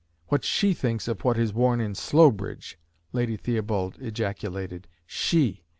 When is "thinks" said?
0.73-1.07